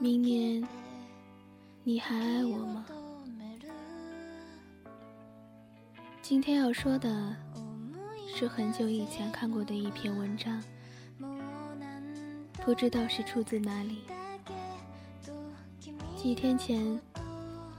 [0.00, 0.66] 明年
[1.82, 2.86] 你还爱我吗？
[6.22, 7.34] 今天要说的
[8.32, 10.62] 是很久以前看过的一篇文章，
[12.64, 14.02] 不知道是出自哪里。
[16.16, 17.00] 几天前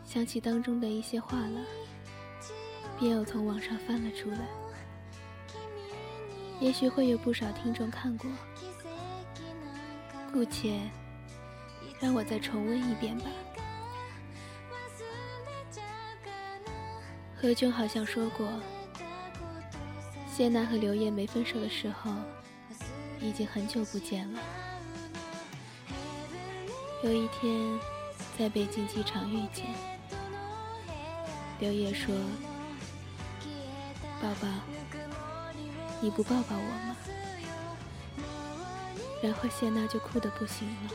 [0.03, 1.61] 想起当中的一些话了，
[2.99, 4.39] 便又从网上翻了出来。
[6.59, 8.29] 也许会有不少听众看过，
[10.33, 10.79] 姑且
[11.99, 13.25] 让我再重温一遍吧。
[17.41, 18.47] 何炅好像说过，
[20.29, 22.11] 谢娜和刘烨没分手的时候，
[23.21, 24.39] 已经很久不见了。
[27.01, 27.79] 有一天，
[28.37, 29.65] 在北京机场遇见，
[31.59, 32.13] 刘烨说
[34.21, 34.47] ：“宝宝，
[36.01, 36.95] 你不抱抱我吗？”
[39.21, 40.91] 然后谢娜就哭得不行了。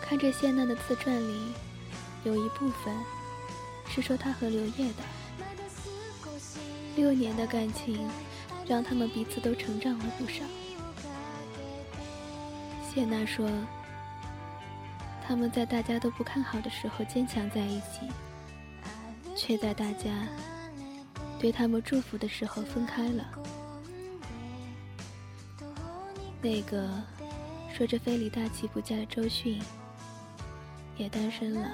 [0.00, 1.52] 看着谢娜的自传里。
[2.24, 2.92] 有一部分
[3.88, 5.04] 是说她和刘烨的
[6.96, 8.10] 六年的感情，
[8.66, 10.42] 让他们彼此都成长了不少。
[12.82, 13.48] 谢娜说，
[15.24, 18.10] 他们在大家都不看好的时候坚强在一起，
[19.36, 20.10] 却在大家
[21.38, 23.24] 对他们祝福的时候分开了。
[26.42, 26.88] 那个
[27.74, 29.60] 说着非礼大气不嫁的周迅，
[30.96, 31.70] 也单身了。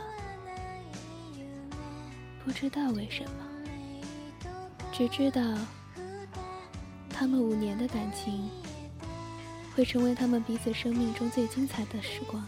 [2.45, 4.51] 不知道为什么，
[4.93, 5.41] 只知道
[7.09, 8.51] 他们五年的感情
[9.77, 12.45] 会成为他们彼此生命中最精彩的时光。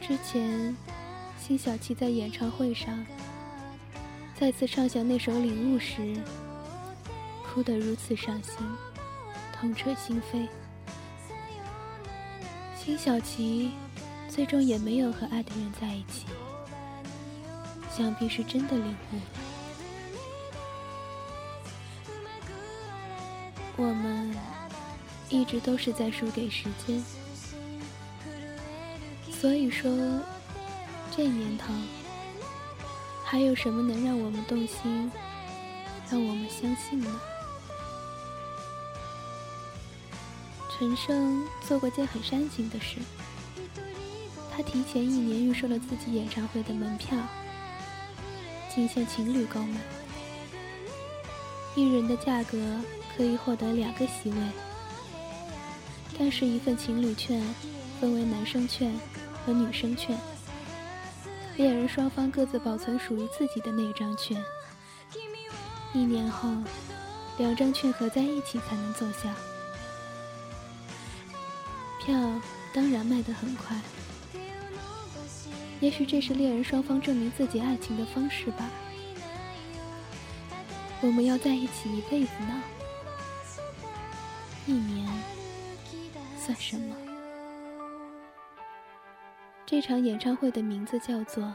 [0.00, 0.76] 之前，
[1.38, 3.02] 辛晓琪在演唱会上
[4.40, 6.16] 再次唱响那首《领悟》时，
[7.44, 8.56] 哭得如此伤心，
[9.52, 10.48] 痛彻心扉。
[12.74, 13.72] 辛晓琪。
[14.30, 16.24] 最终也没有和爱的人在一起，
[17.94, 19.22] 想必是真的领悟了。
[23.76, 24.32] 我们
[25.28, 27.04] 一直都是在输给时间，
[29.32, 29.90] 所以说，
[31.10, 31.74] 这年头
[33.30, 35.08] 还有什么能让我们动心，
[36.10, 37.20] 让我们相信呢？
[40.68, 42.96] 陈升做过件很煽情的事。
[44.50, 47.16] 他提前一年预售了自己演唱会的门票，
[48.74, 49.78] 仅限情侣购买。
[51.76, 52.58] 一人的价格
[53.16, 54.36] 可以获得两个席位，
[56.18, 57.40] 但是一份情侣券
[58.00, 58.92] 分为男生券
[59.46, 60.18] 和女生券，
[61.60, 64.42] 恋人双方各自保存属于自己的那张券。
[65.92, 66.48] 一年后，
[67.36, 69.34] 两张券合在一起才能坐下。
[71.98, 72.18] 票
[72.72, 73.78] 当然卖得很快。
[75.80, 78.70] 也许这是恋人双方证明自己爱情的方式吧。
[81.02, 82.62] 我们要在一起一辈子呢，
[84.66, 85.06] 一年
[86.38, 86.96] 算什么？
[89.70, 91.44] 这场演唱会的名字叫做《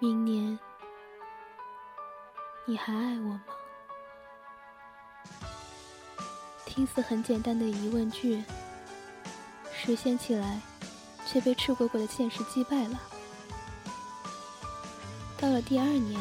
[0.00, 0.58] 明年
[2.66, 3.44] 你还爱我吗》。
[6.66, 8.42] 听似很简单的疑问句，
[9.72, 10.60] 实现起来。
[11.24, 13.00] 却被赤果果的现实击败了。
[15.38, 16.18] 到了第二年，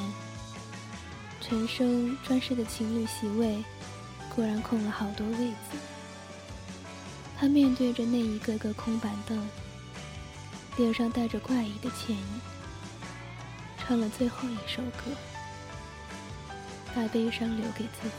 [1.41, 3.63] 陈升专设的情侣席位
[4.35, 5.96] 果然空了好多位子。
[7.39, 9.47] 他面对着那一个个空板凳，
[10.77, 12.41] 脸上带着怪异的歉意，
[13.77, 15.11] 唱了最后一首歌，
[16.95, 18.15] 把悲伤留给自己。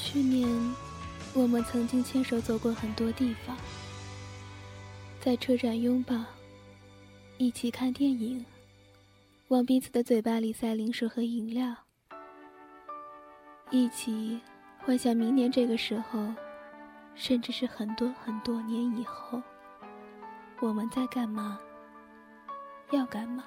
[0.00, 0.48] 去年。
[1.34, 3.54] 我们曾经牵手走过很多地方，
[5.20, 6.16] 在车站拥抱，
[7.36, 8.44] 一起看电影，
[9.48, 11.76] 往彼此的嘴巴里塞零食和饮料，
[13.70, 14.40] 一起
[14.88, 16.18] 幻想明年这个时候，
[17.14, 19.38] 甚至是很多很多年以后，
[20.60, 21.60] 我们在干嘛？
[22.90, 23.44] 要干嘛？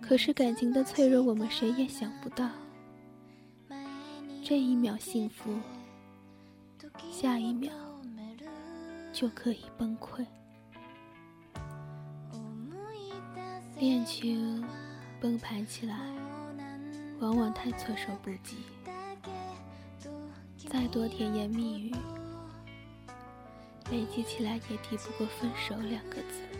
[0.00, 2.50] 可是感情的脆弱，我们谁也想不到，
[4.42, 5.56] 这一秒幸福。
[7.12, 7.72] 下一秒
[9.12, 10.26] 就可以崩溃。
[13.78, 14.64] 恋情
[15.20, 15.96] 崩盘起来，
[17.20, 18.56] 往往太措手不及。
[20.72, 21.92] 再多甜言蜜语，
[23.90, 26.59] 累积起来也抵不过分手两个字。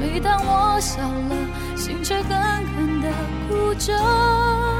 [0.00, 2.30] 每当我笑了，心却狠
[2.74, 3.12] 狠的
[3.46, 4.79] 哭着。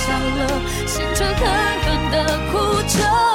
[0.00, 1.40] 笑了，心却狠
[1.82, 2.58] 狠的哭
[2.88, 3.29] 着。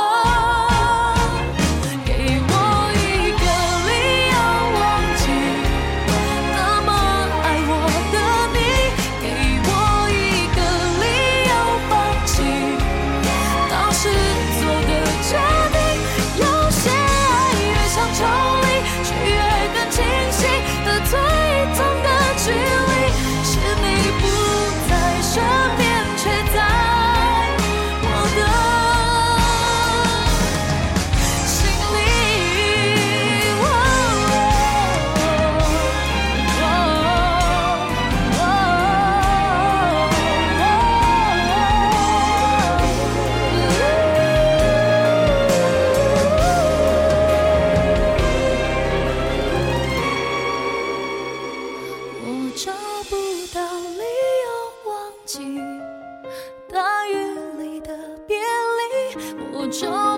[59.65, 60.14] 我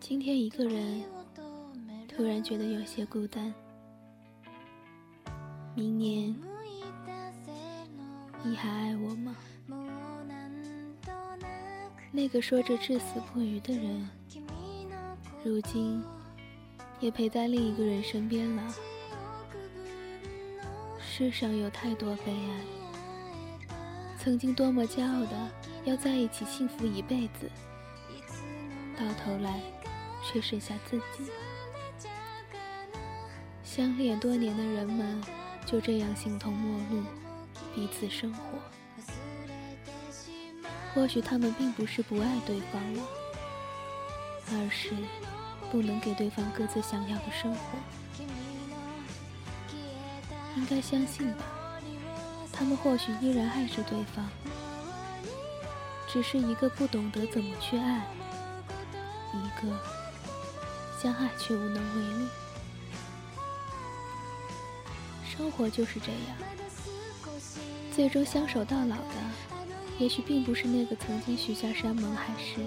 [0.00, 1.02] 今天一个人，
[2.08, 3.52] 突然觉得有些孤单。
[5.74, 6.34] 明年，
[8.44, 9.36] 你还爱我吗？
[12.12, 14.08] 那个说着至死不渝的人，
[15.44, 16.02] 如今
[17.00, 18.74] 也陪在另一个人身边了。
[20.98, 22.64] 世上有太多悲哀，
[24.26, 25.50] 曾经多么骄傲的
[25.84, 27.48] 要在一起幸福一辈子，
[28.98, 29.60] 到头来。
[30.24, 31.30] 却剩下自己。
[33.62, 35.22] 相恋多年的人们
[35.64, 37.04] 就这样形同陌路，
[37.72, 38.58] 彼此生活。
[40.92, 43.02] 或许他们并不是不爱对方了，
[44.50, 44.90] 而是
[45.70, 47.78] 不能给对方各自想要的生活。
[50.56, 51.44] 应该相信吧，
[52.58, 54.26] 他们或许依然爱着对方，
[56.08, 58.06] 只是一个不懂得怎么去爱，
[59.34, 59.78] 一个
[61.02, 62.28] 相爱却无能为力。
[65.24, 66.36] 生活就是这样，
[67.94, 69.14] 最终相守到老的。
[69.98, 72.60] 也许并不是那个曾经许下山盟海誓、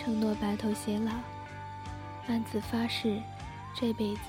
[0.00, 1.12] 承诺白头偕老、
[2.28, 3.20] 暗自发誓
[3.76, 4.22] 这辈子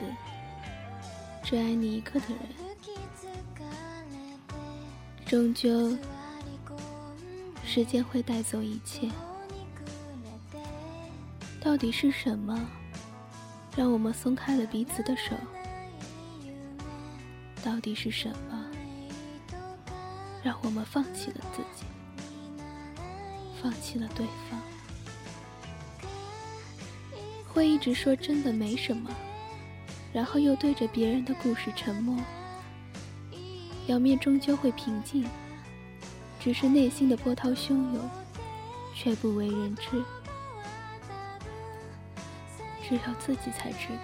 [1.43, 2.69] 只爱你一个的人，
[5.30, 5.96] 终究
[7.64, 9.08] 时间会带走一切。
[11.62, 12.60] 到底是什么
[13.76, 15.36] 让我们松开了彼此的手？
[17.64, 18.66] 到底是什么
[20.42, 21.86] 让我们放弃了自己？
[23.62, 24.60] 放弃了对方，
[27.48, 29.12] 会一直说真的没什么，
[30.12, 32.18] 然后又对着别人的故事沉默。
[33.89, 35.25] 表面终究会平静，
[36.39, 38.08] 只是内心的波涛汹涌，
[38.93, 40.03] 却不为人知。
[42.88, 43.88] 只有自己才知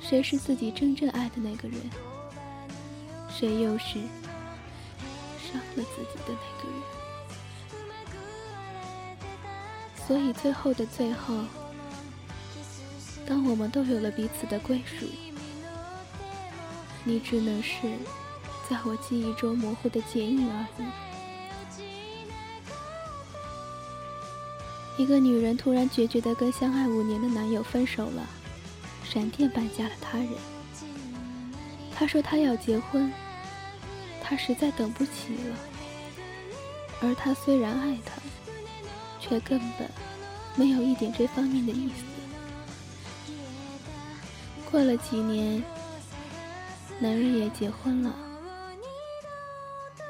[0.00, 1.78] 谁是自己真正爱的那个人，
[3.28, 3.98] 谁又是
[5.38, 6.80] 伤了自己的那个人。
[10.06, 11.44] 所以最后的最后，
[13.26, 15.04] 当我们都有了彼此的归属，
[17.04, 17.96] 你只能是
[18.68, 20.86] 在我记忆中模糊的剪影而已。
[25.02, 28.26] 一个女人突然决绝的跟相爱五年的男友分手了，
[29.04, 30.28] 闪电般嫁了他人。
[31.94, 33.12] 她说她要结婚，
[34.20, 35.56] 她实在等不起了。
[37.02, 38.20] 而他虽然爱她。
[39.26, 39.90] 却根本
[40.54, 42.04] 没有一点这方面的意思。
[44.70, 45.64] 过了几年，
[47.00, 48.14] 男人也结婚了。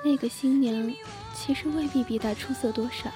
[0.05, 0.93] 那个新娘
[1.35, 3.11] 其实未必比他出色多少，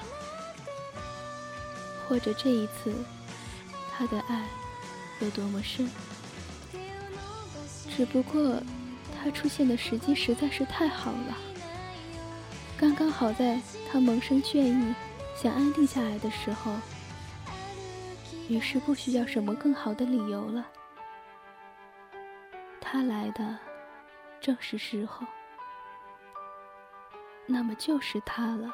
[2.07, 2.93] 或者这一次
[3.91, 4.45] 他的爱
[5.19, 5.89] 有多么深，
[7.95, 8.61] 只不过
[9.21, 11.37] 他出现的时机实在是太好了，
[12.77, 13.61] 刚刚好在
[13.91, 14.93] 他萌生倦意。
[15.41, 16.73] 想安定下来的时候，
[18.49, 20.67] 于是不需要什么更好的理由了。
[22.91, 23.55] 他来的
[24.41, 25.23] 正是时候，
[27.45, 28.73] 那么就是他了。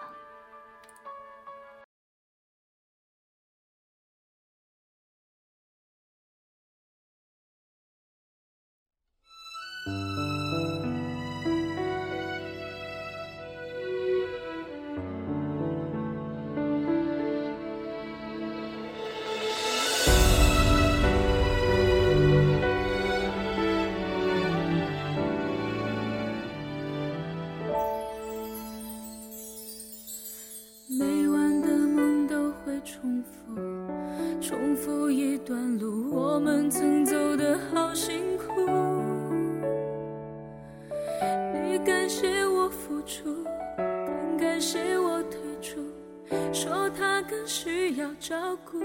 [46.56, 48.34] 说他更需要照
[48.64, 48.80] 顾。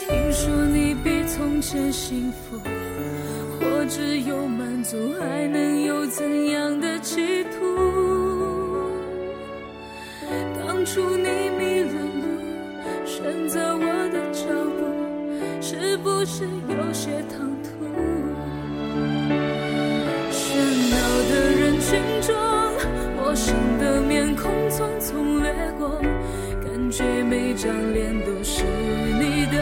[0.00, 2.58] 听说你比从前幸福，
[3.60, 7.60] 或只有满足，还能有怎样的企图？
[10.58, 12.26] 当初你迷了路，
[13.06, 14.42] 选择我的脚
[14.76, 14.82] 步，
[15.62, 17.68] 是不是有些唐突？
[20.32, 20.42] 喧
[20.90, 20.96] 闹
[21.30, 21.90] 的人群
[22.22, 22.34] 中，
[23.16, 23.54] 陌生
[24.42, 25.46] 空匆匆掠
[25.78, 26.00] 过。
[26.64, 29.56] 感觉每张脸都是你的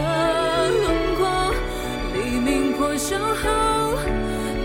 [0.71, 0.85] 轮
[1.17, 1.21] 廓，
[2.15, 3.49] 黎明破晓后，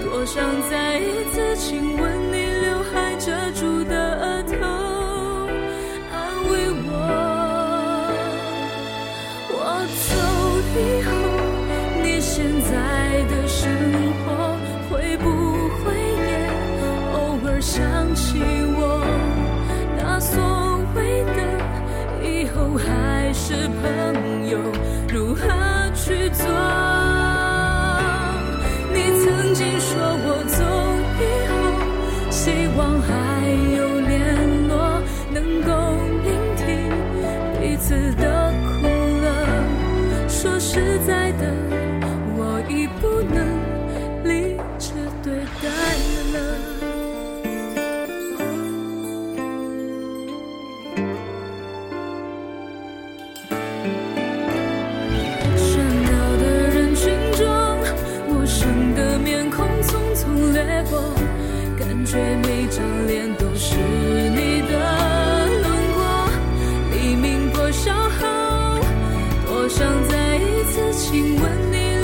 [0.03, 4.55] 多想再一次亲吻你刘海遮住的额头，
[6.11, 6.15] 安
[6.49, 6.51] 慰
[6.87, 6.89] 我。
[9.51, 9.53] 我
[10.07, 10.09] 走
[10.79, 11.09] 以后，
[12.01, 12.73] 你现在
[13.29, 14.14] 的生活
[23.55, 24.59] 是朋友，
[25.07, 25.47] 如何
[25.95, 26.54] 去做？
[70.97, 71.94] 亲吻你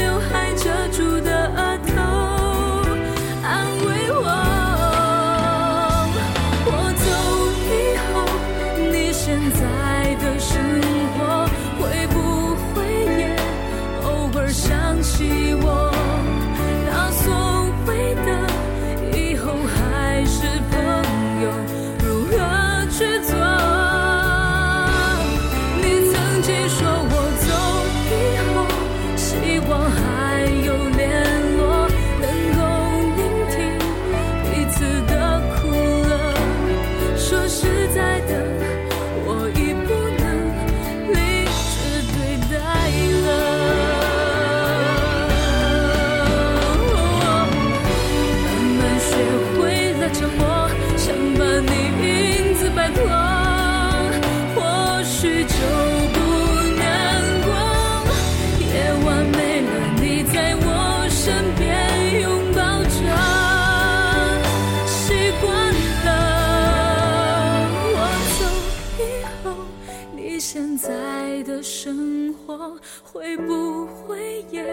[73.03, 74.64] 会不会也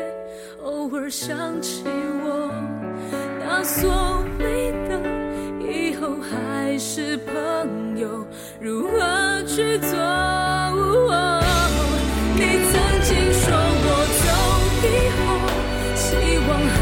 [0.63, 1.85] 偶尔想起
[2.23, 2.51] 我？
[3.41, 4.91] 那所谓的
[5.61, 8.27] 以后还是朋友，
[8.61, 9.97] 如何去做？
[12.41, 13.45] 你曾经说
[13.85, 13.87] 我
[14.21, 14.27] 走
[14.85, 14.87] 以
[15.17, 15.19] 后，
[15.97, 16.07] 希
[16.47, 16.79] 望还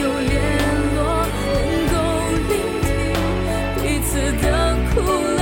[0.00, 0.32] 有联
[0.94, 0.98] 络，
[1.42, 1.52] 能
[1.90, 1.94] 够
[2.48, 2.52] 聆
[2.84, 2.86] 听
[3.82, 4.44] 彼此的
[4.94, 4.94] 苦
[5.36, 5.40] 乐。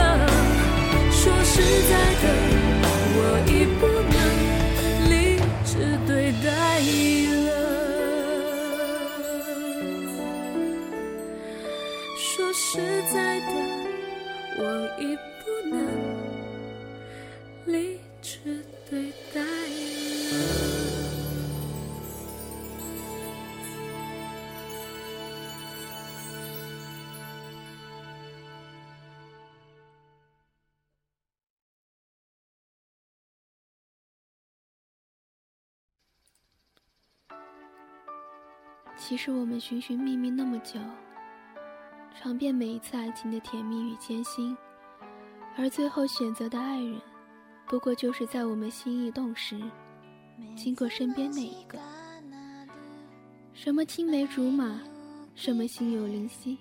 [1.11, 1.55] 说实
[1.91, 2.25] 在的，
[12.35, 12.79] 说实
[13.13, 13.47] 在的，
[14.57, 14.65] 我
[14.99, 15.15] 已
[15.45, 15.77] 不能
[17.67, 19.47] 理智对待了。
[38.97, 40.81] 其实我们寻寻觅觅那么久，
[42.23, 44.57] 尝遍每一次爱情的甜蜜与艰辛，
[45.59, 47.01] 而最后选择的爱人，
[47.67, 49.61] 不过就是在我们心意动时，
[50.55, 51.77] 经过身边那一个。
[53.53, 54.79] 什么青梅竹马，
[55.35, 56.59] 什么心有灵犀，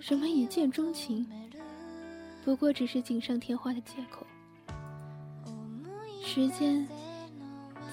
[0.00, 1.24] 什么一见钟情，
[2.44, 4.26] 不过只是锦上添花的借口。
[6.24, 6.84] 时间，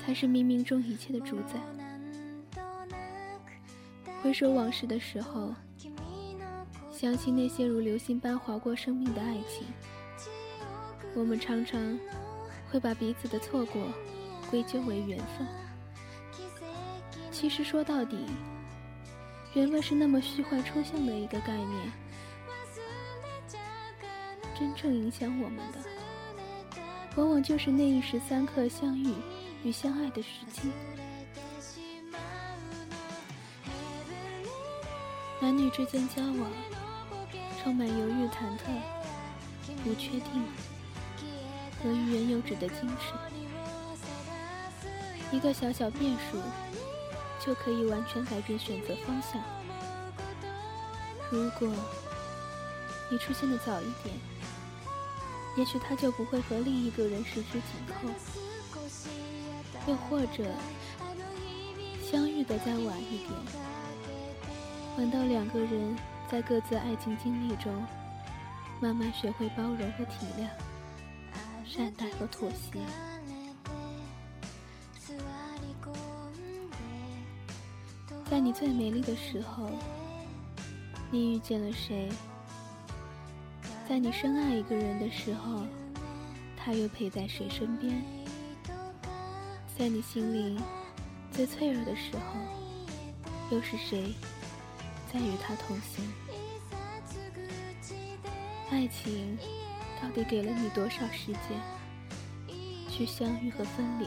[0.01, 1.61] 才是冥冥中一切的主宰。
[4.23, 5.53] 回首往事的时候，
[6.97, 9.67] 想起那些如流星般划过生命的爱情，
[11.13, 11.99] 我们常常
[12.71, 13.81] 会把彼此的错过
[14.49, 15.45] 归咎为缘分。
[17.33, 18.25] 其实说到底，
[19.55, 21.91] 缘分是那么虚幻抽象的一个概念，
[24.57, 25.79] 真正影响我们的，
[27.17, 29.13] 往往就是那一时三刻相遇
[29.65, 30.71] 与相爱的时机。
[35.41, 36.49] 男女之间交往，
[37.65, 38.79] 充满犹豫、忐忑、
[39.83, 40.45] 不确定
[41.81, 43.17] 和欲言又止的精神。
[45.31, 46.39] 一个小小变数，
[47.43, 49.41] 就可以完全改变选择方向。
[51.31, 51.67] 如果
[53.09, 54.15] 你出现的早一点，
[55.57, 58.07] 也许他就不会和另一个人十指紧扣；
[59.87, 60.51] 又或者
[62.11, 63.31] 相遇的再晚一点。
[64.99, 65.97] 晚到两个人
[66.29, 67.71] 在各自爱情经历中，
[68.81, 70.47] 慢慢学会包容和体谅，
[71.65, 72.79] 善待和妥协。
[78.29, 79.69] 在你最美丽的时候，
[81.11, 82.09] 你遇见了谁？
[83.87, 85.61] 在你深爱一个人的时候，
[86.57, 88.03] 他又陪在谁身边？
[89.77, 90.59] 在你心灵
[91.31, 92.39] 最脆弱的时候，
[93.51, 94.15] 又是谁？
[95.15, 96.11] 在与他同行，
[98.69, 99.37] 爱情
[100.01, 101.41] 到底给了你多少时间
[102.89, 104.05] 去相遇和分离，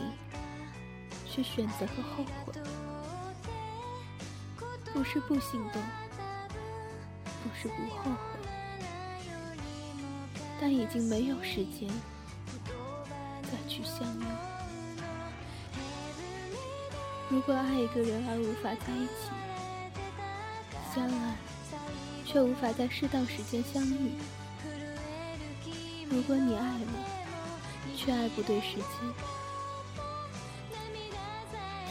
[1.27, 2.53] 去选择和后悔？
[4.93, 5.83] 不是不心动，
[7.43, 8.41] 不是不后悔，
[10.61, 11.89] 但已经没有时间
[13.45, 14.27] 再去相拥。
[17.31, 19.31] 如果爱一个人而无法在一起，
[20.99, 21.37] 相爱，
[22.27, 24.11] 却无法在适当时间相遇。
[26.11, 26.87] 如果你爱了，
[27.97, 28.85] 却爱不对时机，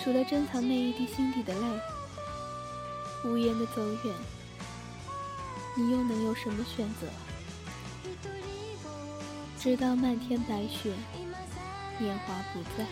[0.04, 1.62] 除了珍藏那一滴心底的泪，
[3.24, 4.14] 无言的走远，
[5.78, 7.08] 你又能有什么选择？
[9.58, 10.94] 直到漫天白雪，
[11.98, 12.86] 年华不在，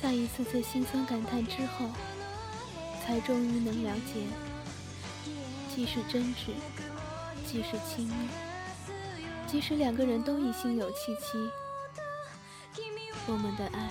[0.00, 1.88] 在一次次心酸感叹之后，
[3.04, 4.22] 才终于能了解，
[5.74, 6.52] 即使真挚，
[7.46, 8.28] 即使亲密，
[9.46, 11.50] 即使两个人都已心有戚戚，
[13.26, 13.90] 我们的爱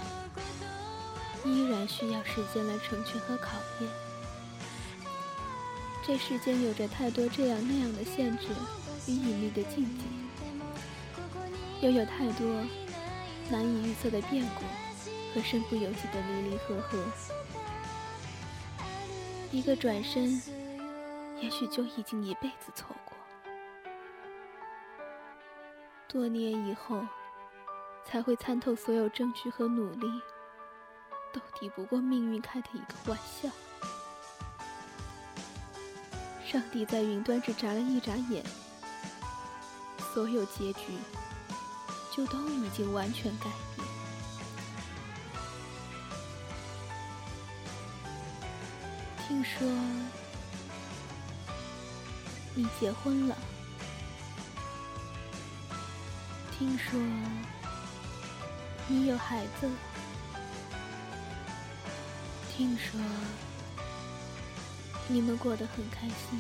[1.45, 3.89] 依然需要时间来成全和考验。
[6.05, 8.47] 这世间有着太多这样那样的限制。
[9.07, 10.03] 与隐秘的禁忌，
[11.81, 12.47] 又有太多
[13.49, 14.63] 难以预测的变故
[15.33, 17.03] 和身不由己的离离合合。
[19.51, 20.41] 一个转身，
[21.41, 23.13] 也许就已经一辈子错过。
[26.07, 27.05] 多年以后，
[28.05, 30.07] 才会参透所有证据和努力，
[31.33, 33.49] 都抵不过命运开的一个玩笑。
[36.45, 38.43] 上帝在云端只眨了一眨眼。
[40.13, 40.97] 所有结局
[42.11, 44.00] 就都已经完全改变。
[49.31, 49.65] 听说
[52.53, 53.37] 你结婚了，
[56.51, 56.99] 听说
[58.89, 59.73] 你有孩子了，
[62.51, 62.99] 听说
[65.07, 66.37] 你们过得很开心。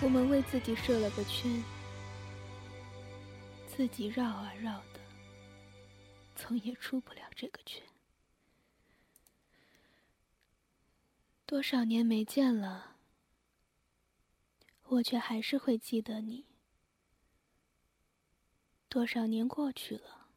[0.00, 1.62] 我们为自己设了个圈，
[3.76, 5.00] 自己绕啊绕的，
[6.34, 7.82] 总也出不了这个圈。
[11.48, 12.96] 多少年没见了，
[14.82, 16.44] 我却还是会记得你。
[18.86, 20.28] 多少年过去了，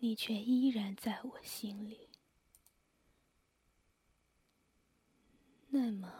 [0.00, 2.08] 你却依然在我心里。
[5.68, 6.12] 那么。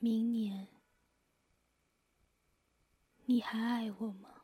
[0.00, 0.66] 明年，
[3.26, 4.35] 你还爱我吗？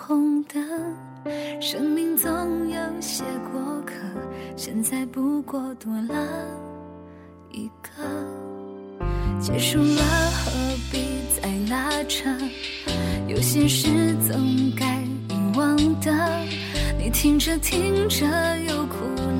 [0.00, 0.54] 红红的。
[1.60, 2.30] 生命总
[2.68, 3.94] 有些过客，
[4.56, 6.26] 现在不过多了
[7.52, 7.90] 一个。
[9.38, 10.50] 结束了何
[10.90, 10.98] 必
[11.40, 12.28] 再拉扯？
[13.28, 13.88] 有些事
[14.28, 16.10] 总该遗忘的。
[16.98, 18.26] 你听着听着
[18.68, 19.04] 又哭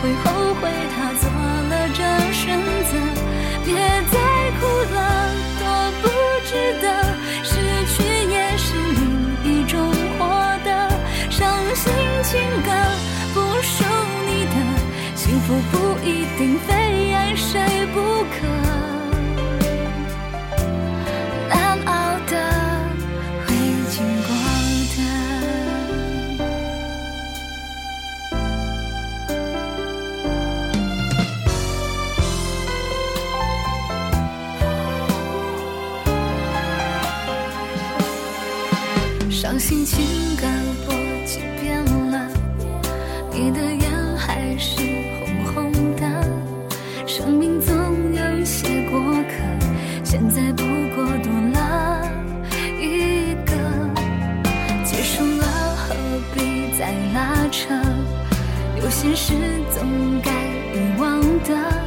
[0.00, 0.62] 会后悔，
[0.94, 1.28] 他做
[1.70, 2.00] 了这
[2.32, 2.58] 选
[2.90, 2.92] 择。
[3.64, 3.74] 别
[4.10, 4.16] 再
[4.58, 4.60] 哭
[4.94, 4.96] 了，
[5.58, 5.62] 多
[6.02, 6.04] 不
[6.46, 6.86] 值得。
[7.42, 7.50] 失
[7.92, 7.96] 去
[8.30, 9.00] 也是另
[9.44, 9.74] 一种
[10.18, 10.20] 获
[10.64, 10.70] 得。
[11.30, 11.38] 伤
[11.74, 11.84] 心
[12.22, 12.70] 情歌
[13.34, 13.84] 不属
[14.26, 14.56] 你的，
[15.14, 16.68] 幸福不一定非
[39.58, 40.00] 心情
[40.36, 40.46] 歌
[40.86, 40.94] 播
[41.26, 42.30] 几遍了，
[43.32, 44.76] 你的眼还是
[45.18, 46.06] 红红的。
[47.08, 47.74] 生命总
[48.14, 49.34] 有些过客，
[50.04, 50.62] 现在不
[50.94, 52.08] 过多了
[52.80, 53.52] 一个。
[54.84, 55.44] 结束了
[55.76, 55.94] 何
[56.34, 57.74] 必再拉扯？
[58.80, 59.34] 有些事
[59.76, 60.30] 总该
[60.72, 61.82] 遗忘的。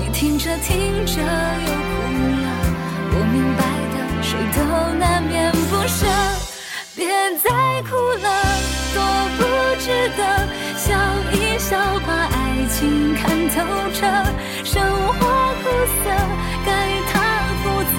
[0.00, 2.02] 你听着听着又哭
[2.40, 2.46] 了，
[3.12, 3.60] 我明白
[3.92, 6.41] 的，谁都难免不舍。
[7.52, 8.28] 爱哭了
[8.94, 8.98] 多
[9.36, 9.40] 不
[9.80, 9.86] 值
[10.16, 10.20] 得
[10.76, 10.94] 笑
[11.32, 13.54] 一笑把爱情看透
[13.92, 14.00] 彻
[14.64, 15.20] 生活
[15.62, 15.64] 苦
[16.02, 16.10] 涩
[16.66, 16.70] 该
[17.12, 17.14] 他
[17.62, 17.96] 负责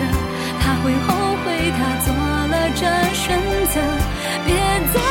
[0.60, 1.08] 他会后
[1.44, 2.08] 悔他做
[2.48, 2.82] 了这
[3.13, 3.39] 选
[3.74, 4.13] 择。
[4.46, 4.56] 别
[4.94, 5.03] 再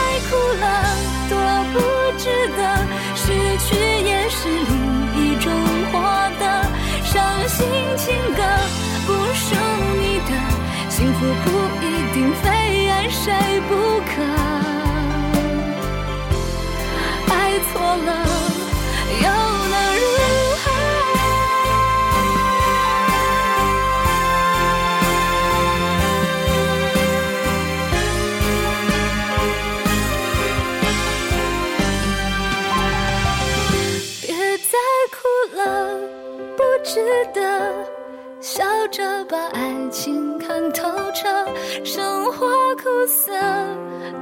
[43.06, 43.32] 色，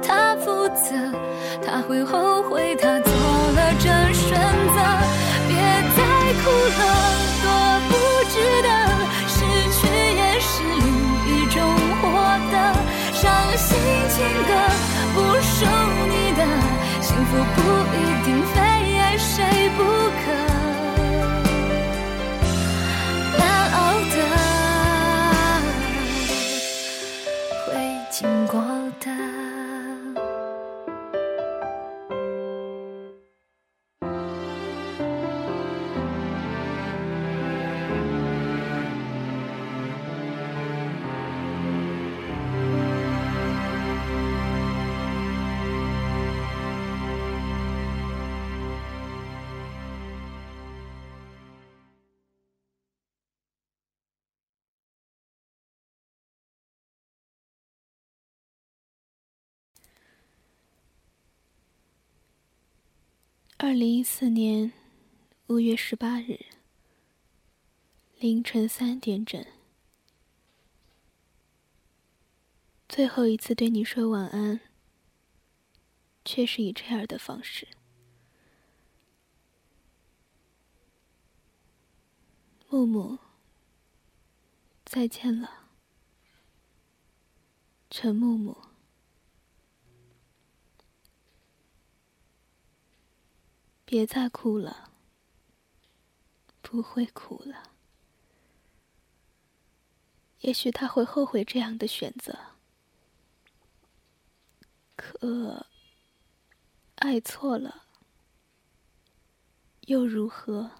[0.01, 0.95] 他负责，
[1.65, 4.77] 他会后悔，他做了这选择。
[5.47, 5.55] 别
[5.95, 5.99] 再
[6.41, 6.81] 哭了，
[7.43, 7.45] 多
[7.89, 7.91] 不
[8.29, 8.69] 值得，
[9.27, 9.35] 失
[9.77, 9.79] 去
[10.15, 10.85] 也是另
[11.27, 11.55] 一种
[12.01, 12.03] 获
[12.51, 12.55] 得。
[13.13, 13.21] 伤
[13.57, 13.69] 心
[14.09, 14.15] 情
[14.47, 14.49] 歌
[15.13, 15.55] 不属
[16.09, 16.41] 你的，
[17.01, 17.59] 幸福不
[63.71, 64.73] 二零一四年
[65.47, 66.37] 五月十八日
[68.19, 69.45] 凌晨三点整，
[72.89, 74.59] 最后一次对你说晚安，
[76.25, 77.65] 却是以这样的方式。
[82.67, 83.19] 木木，
[84.83, 85.69] 再见了，
[87.89, 88.70] 陈木木。
[93.91, 94.93] 别再哭了，
[96.61, 97.73] 不会哭了。
[100.39, 102.39] 也许他会后悔这样的选择，
[104.95, 105.67] 可
[106.95, 107.83] 爱错了
[109.81, 110.71] 又如何？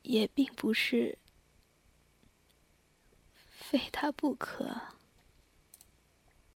[0.00, 1.18] 也并不是
[3.34, 4.80] 非他不可。